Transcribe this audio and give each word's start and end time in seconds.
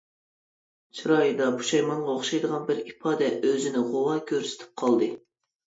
چىرايىدا 0.99 1.49
پۇشايمانغا 1.59 2.09
ئوخشايدىغان 2.15 2.65
بىر 2.71 2.83
ئىپادە 2.87 3.29
ئۆزىنى 3.37 3.87
غۇۋا 3.93 4.19
كۆرسىتىپ 4.35 4.77
قالدى. 4.85 5.15